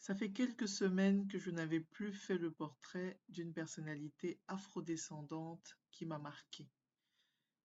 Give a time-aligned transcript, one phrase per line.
[0.00, 6.06] Ça fait quelques semaines que je n'avais plus fait le portrait d'une personnalité afrodescendante qui
[6.06, 6.70] m'a marqué.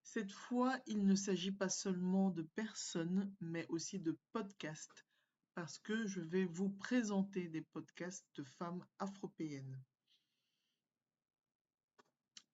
[0.04, 5.06] Cette fois, il ne s'agit pas seulement de personnes, mais aussi de podcasts,
[5.54, 9.82] parce que je vais vous présenter des podcasts de femmes afropéennes.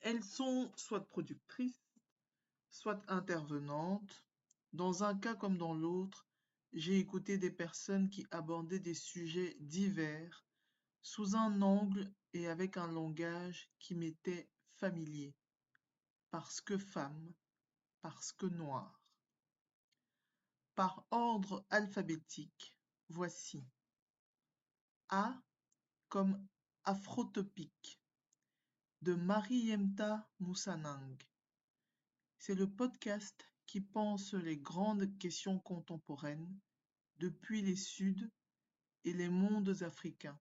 [0.02, 1.84] Elles sont soit productrices,
[2.70, 4.26] soit intervenantes.
[4.74, 6.28] Dans un cas comme dans l'autre,
[6.74, 10.46] j'ai écouté des personnes qui abordaient des sujets divers
[11.02, 15.36] sous un angle et avec un langage qui m'était familier.
[16.30, 17.34] Parce que femme,
[18.02, 19.02] parce que noire.
[20.76, 22.74] Par ordre alphabétique,
[23.10, 23.66] voici
[25.10, 25.42] A
[26.08, 26.48] comme
[26.86, 28.00] afrotopique
[29.02, 31.18] de Mariemta Moussanang.
[32.38, 36.60] C'est le podcast qui pense les grandes questions contemporaines
[37.20, 38.30] depuis les Suds
[39.06, 40.38] et les mondes africains.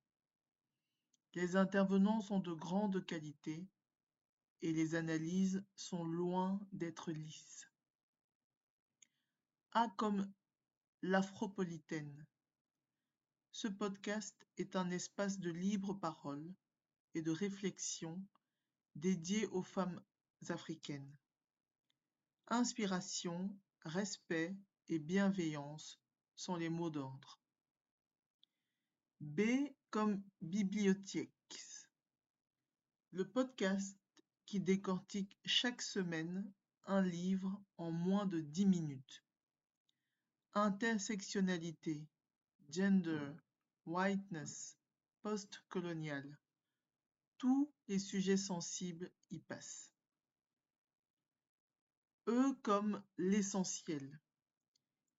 [1.35, 3.69] Les intervenants sont de grande qualité
[4.63, 7.71] et les analyses sont loin d'être lisses.
[9.75, 10.29] A comme
[11.01, 12.27] l'Afropolitaine.
[13.53, 16.53] Ce podcast est un espace de libre parole
[17.15, 18.21] et de réflexion
[18.97, 20.03] dédié aux femmes
[20.49, 21.17] africaines.
[22.53, 24.57] Inspiration, respect
[24.89, 26.01] et bienveillance
[26.35, 27.41] sont les mots d'ordre.
[29.21, 29.43] B
[29.91, 31.31] comme bibliothèque.
[33.13, 33.97] Le podcast
[34.47, 36.53] qui décortique chaque semaine
[36.87, 39.25] un livre en moins de dix minutes.
[40.55, 42.05] Intersectionnalité,
[42.69, 43.31] gender,
[43.87, 44.77] whiteness,
[45.23, 46.37] post-colonial.
[47.39, 49.90] Tous les sujets sensibles y passent.
[52.29, 54.21] E comme l'essentiel.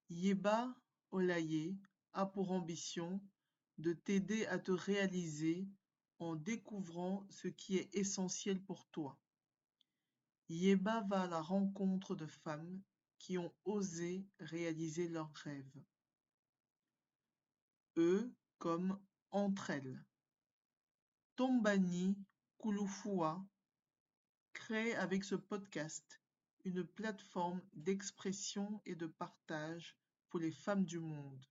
[0.09, 0.75] Yeba
[1.11, 1.77] Olaye
[2.13, 3.21] a pour ambition
[3.77, 5.67] de t'aider à te réaliser
[6.19, 9.19] en découvrant ce qui est essentiel pour toi.
[10.49, 12.81] Yeba va à la rencontre de femmes
[13.17, 15.83] qui ont osé réaliser leurs rêves.
[17.97, 18.99] E comme
[19.31, 20.05] entre elles.
[21.35, 22.17] Tombani
[22.59, 23.43] Kulufua
[24.53, 26.20] crée avec ce podcast
[26.65, 29.97] une plateforme d'expression et de partage
[30.29, 31.45] pour les femmes du monde.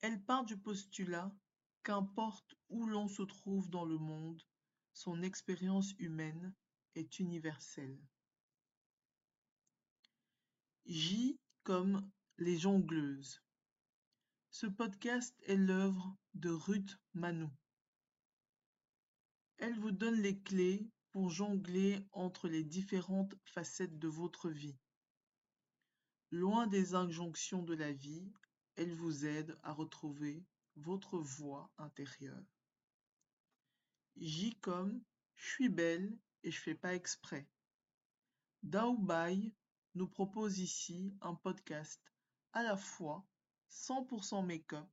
[0.00, 1.34] Elle part du postulat
[1.82, 4.42] qu'importe où l'on se trouve dans le monde,
[4.92, 6.54] son expérience humaine
[6.94, 7.98] est universelle.
[10.86, 13.42] J comme les jongleuses.
[14.50, 17.50] Ce podcast est l'œuvre de Ruth Manou.
[19.58, 24.78] Elle vous donne les clés pour jongler entre les différentes facettes de votre vie.
[26.30, 28.32] Loin des injonctions de la vie,
[28.76, 30.46] elle vous aide à retrouver
[30.76, 32.46] votre voix intérieure.
[34.18, 35.02] J comme
[35.34, 37.48] je suis belle et je fais pas exprès.
[38.62, 39.52] Daoubaï
[39.96, 42.00] nous propose ici un podcast
[42.52, 43.26] à la fois
[43.72, 44.86] 100% make-up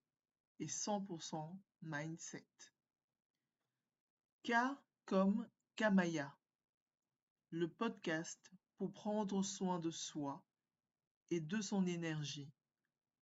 [0.57, 2.47] et 100% mindset.
[4.43, 4.53] K
[5.05, 6.33] comme Kamaya,
[7.49, 10.41] le podcast pour prendre soin de soi
[11.31, 12.49] et de son énergie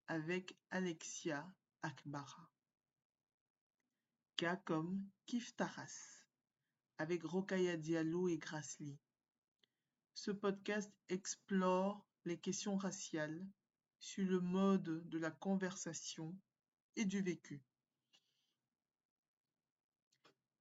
[0.06, 1.52] avec Alexia
[1.82, 2.48] Akbara.
[4.36, 6.28] K comme Kiftaras
[6.98, 9.00] avec Rokaya Diallo et Grasly.
[10.12, 13.44] Ce podcast explore les questions raciales
[13.98, 16.38] sur le mode de la conversation
[16.94, 17.64] et du vécu.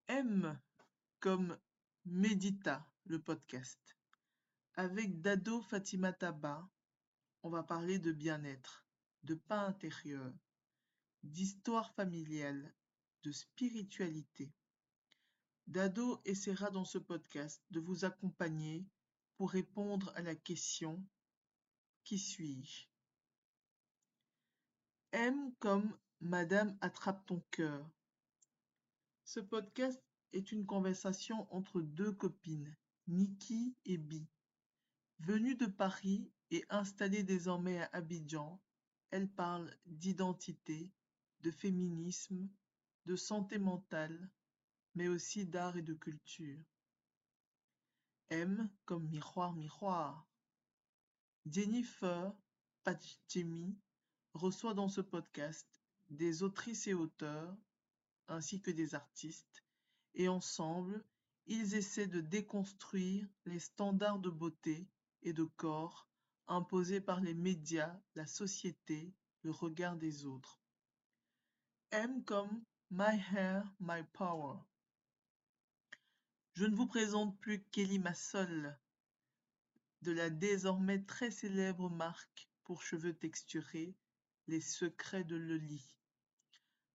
[0.07, 0.59] M
[1.19, 1.55] comme
[2.05, 3.79] Médita, le podcast.
[4.75, 6.69] Avec Dado Fatima Taba,
[7.43, 8.85] on va parler de bien-être,
[9.23, 10.33] de pas intérieur,
[11.23, 12.75] d'histoire familiale,
[13.23, 14.51] de spiritualité.
[15.67, 18.85] Dado essaiera dans ce podcast de vous accompagner
[19.37, 21.01] pour répondre à la question
[22.03, 22.89] Qui suis-je?
[25.13, 27.89] M comme Madame attrape ton cœur.
[29.23, 30.03] Ce podcast
[30.33, 32.75] est une conversation entre deux copines,
[33.07, 34.27] Nikki et Bi.
[35.19, 38.61] Venues de Paris et installées désormais à Abidjan,
[39.11, 40.91] elles parlent d'identité,
[41.41, 42.49] de féminisme,
[43.05, 44.29] de santé mentale,
[44.95, 46.63] mais aussi d'art et de culture.
[48.29, 50.27] M comme miroir miroir.
[51.45, 52.33] Jennifer
[52.83, 53.77] Pachemi
[54.33, 55.67] reçoit dans ce podcast
[56.09, 57.55] des autrices et auteurs
[58.27, 59.62] ainsi que des artistes
[60.15, 61.03] et ensemble,
[61.45, 64.87] ils essaient de déconstruire les standards de beauté
[65.21, 66.07] et de corps
[66.47, 70.59] imposés par les médias, la société, le regard des autres.
[71.91, 74.59] M comme My Hair, My Power.
[76.53, 78.77] Je ne vous présente plus Kelly Massol,
[80.01, 83.95] de la désormais très célèbre marque pour cheveux texturés,
[84.47, 85.97] Les Secrets de Loli.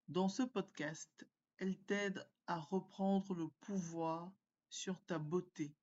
[0.09, 1.26] Dans ce podcast,
[1.56, 4.33] elle t'aide à reprendre le pouvoir
[4.71, 5.77] sur ta beauté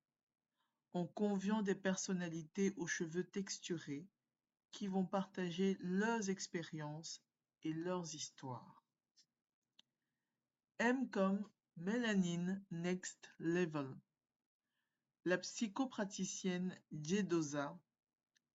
[0.94, 4.08] en conviant des personnalités aux cheveux texturés
[4.72, 7.24] qui vont partager leurs expériences
[7.64, 8.84] et leurs histoires.
[10.80, 11.48] M comme
[11.78, 13.88] Mélanine Next Level.
[15.24, 17.80] La psychopraticienne Jedosa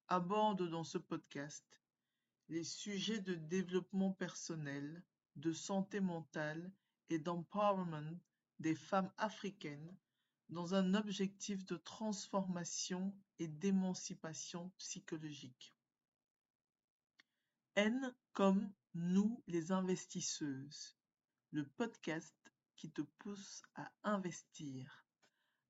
[0.08, 1.64] aborde dans ce podcast
[2.48, 5.04] les sujets de développement personnel,
[5.36, 6.72] de santé mentale
[7.10, 8.18] et d'empowerment
[8.60, 9.96] des femmes africaines
[10.48, 15.74] dans un objectif de transformation et d'émancipation psychologique.
[17.76, 20.96] N comme nous les investisseuses,
[21.52, 22.36] le podcast
[22.76, 25.06] qui te pousse à investir.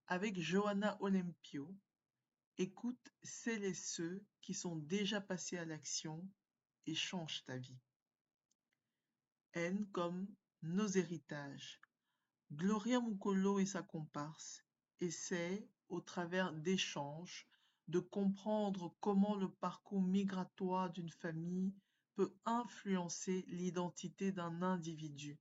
[0.07, 1.77] Avec Johanna Olympio,
[2.59, 6.27] écoute celles et ceux qui sont déjà passés à l'action
[6.87, 7.81] et changent ta vie.
[9.55, 10.27] N comme
[10.62, 11.81] nos héritages.
[12.53, 14.65] Gloria Mukolo et sa comparse
[15.01, 17.49] essaient, au travers d'échanges,
[17.89, 21.75] de comprendre comment le parcours migratoire d'une famille
[22.15, 25.39] peut influencer l'identité d'un individu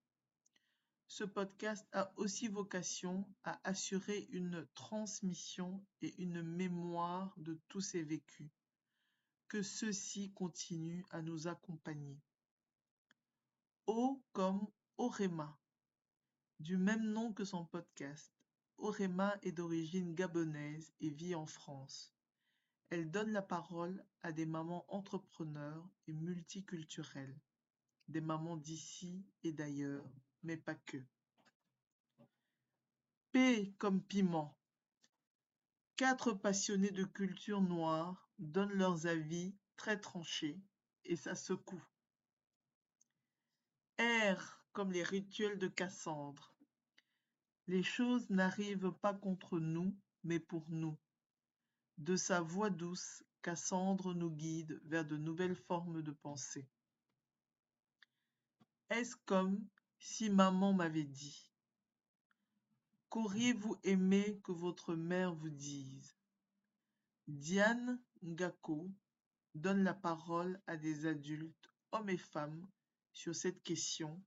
[1.10, 8.04] ce podcast a aussi vocation à assurer une transmission et une mémoire de tous ces
[8.04, 8.52] vécus.
[9.48, 12.22] Que ceux-ci continuent à nous accompagner.
[14.34, 14.68] Comme
[15.02, 15.58] Orema.
[16.60, 18.34] Du même nom que son podcast,
[18.78, 22.14] Orema est d'origine gabonaise et vit en France.
[22.90, 27.40] Elle donne la parole à des mamans entrepreneurs et multiculturelles,
[28.10, 30.06] des mamans d'ici et d'ailleurs,
[30.44, 31.02] mais pas que.
[33.32, 34.60] P comme piment.
[35.96, 40.62] Quatre passionnés de culture noire donnent leurs avis très tranchés
[41.06, 41.86] et ça secoue.
[43.98, 46.56] R comme les rituels de Cassandre.
[47.68, 49.94] Les choses n'arrivent pas contre nous,
[50.24, 50.98] mais pour nous.
[51.98, 56.66] De sa voix douce, Cassandre nous guide vers de nouvelles formes de pensée.
[58.90, 59.68] Est-ce comme
[59.98, 61.52] si maman m'avait dit
[63.10, 66.16] Qu'auriez-vous aimé que votre mère vous dise?
[67.28, 68.90] Diane Ngako
[69.56, 72.66] donne la parole à des adultes, hommes et femmes,
[73.12, 74.24] sur cette question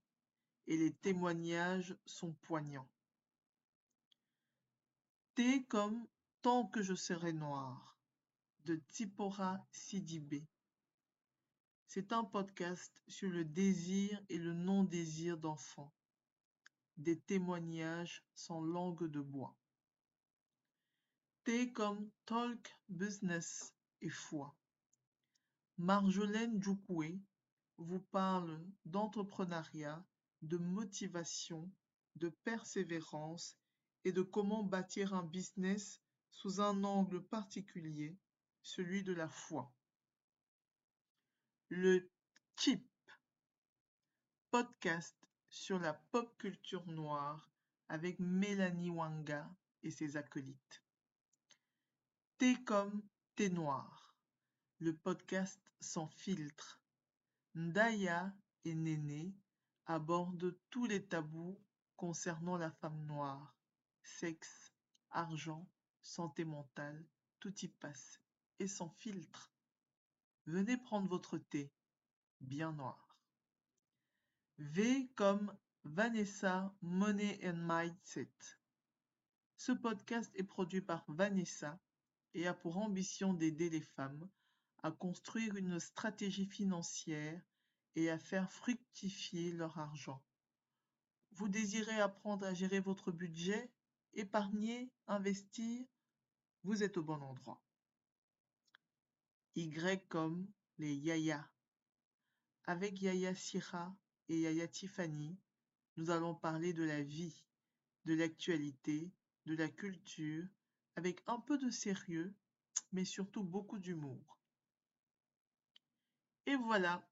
[0.67, 2.89] et les témoignages sont poignants.
[5.35, 6.07] T comme
[6.43, 7.97] Tant que je serai noir
[8.65, 10.45] de Tipora Sidibé.
[11.87, 15.93] C'est un podcast sur le désir et le non-désir d'enfants.
[16.97, 19.55] Des témoignages sans langue de bois.
[21.45, 24.53] T comme Talk, Business et Foi.
[25.77, 27.21] Marjolaine Djoukoué
[27.77, 30.05] vous parle d'entrepreneuriat,
[30.43, 31.71] de motivation,
[32.15, 33.57] de persévérance
[34.03, 38.17] et de comment bâtir un business sous un angle particulier,
[38.61, 39.73] celui de la foi.
[41.69, 42.11] Le
[42.57, 42.87] Chip,
[44.51, 45.17] podcast
[45.49, 47.49] sur la pop culture noire
[47.87, 49.49] avec Mélanie Wanga
[49.81, 50.83] et ses acolytes.
[52.37, 53.01] Thé comme
[53.35, 54.15] Thé noir,
[54.79, 56.81] le podcast sans filtre.
[57.55, 58.35] Ndaya
[58.65, 59.33] et Néné
[59.85, 61.59] abordent tous les tabous
[61.95, 63.55] concernant la femme noire.
[64.03, 64.73] Sexe,
[65.11, 65.69] argent,
[66.01, 67.05] santé mentale,
[67.39, 68.19] tout y passe.
[68.59, 69.51] Et sans filtre.
[70.45, 71.71] Venez prendre votre thé,
[72.39, 73.17] bien noir.
[74.57, 78.31] V comme Vanessa Money and Mindset.
[79.57, 81.79] Ce podcast est produit par Vanessa
[82.33, 84.29] et a pour ambition d'aider les femmes
[84.83, 87.41] à construire une stratégie financière
[87.95, 90.23] et à faire fructifier leur argent.
[91.31, 93.71] Vous désirez apprendre à gérer votre budget,
[94.13, 95.85] épargner, investir
[96.63, 97.61] Vous êtes au bon endroit.
[99.55, 100.47] Y comme
[100.77, 101.49] les Yaya.
[102.65, 103.95] Avec Yaya Sira
[104.29, 105.37] et Yaya Tiffany,
[105.97, 107.43] nous allons parler de la vie,
[108.05, 109.11] de l'actualité,
[109.45, 110.47] de la culture,
[110.95, 112.33] avec un peu de sérieux,
[112.91, 114.39] mais surtout beaucoup d'humour.
[116.45, 117.07] Et voilà,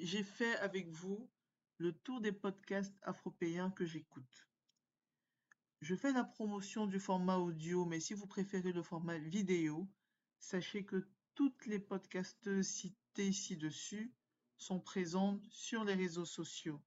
[0.00, 1.30] j'ai fait avec vous
[1.78, 4.48] le tour des podcasts afropéens que j'écoute.
[5.80, 9.90] Je fais la promotion du format audio, mais si vous préférez le format vidéo,
[10.38, 14.14] sachez que toutes les podcasteuses citées ci-dessus
[14.58, 16.80] sont présentes sur les réseaux sociaux.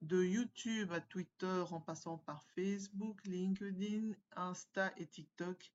[0.00, 5.72] De YouTube à Twitter en passant par Facebook, LinkedIn, Insta et TikTok,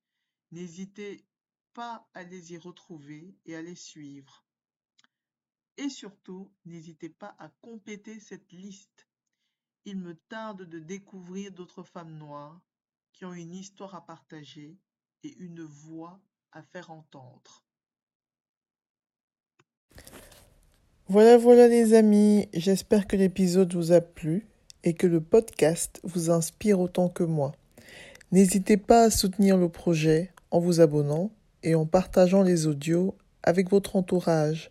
[0.52, 1.28] n'hésitez
[1.74, 4.47] pas à les y retrouver et à les suivre.
[5.78, 9.08] Et surtout, n'hésitez pas à compléter cette liste.
[9.86, 12.60] Il me tarde de découvrir d'autres femmes noires
[13.14, 14.78] qui ont une histoire à partager
[15.24, 16.20] et une voix
[16.52, 17.64] à faire entendre.
[21.08, 24.46] Voilà, voilà les amis, j'espère que l'épisode vous a plu
[24.84, 27.54] et que le podcast vous inspire autant que moi.
[28.32, 31.32] N'hésitez pas à soutenir le projet en vous abonnant
[31.64, 34.70] et en partageant les audios avec votre entourage.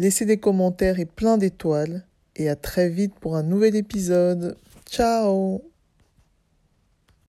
[0.00, 2.06] Laissez des commentaires et plein d'étoiles.
[2.34, 4.56] Et à très vite pour un nouvel épisode.
[4.86, 5.60] Ciao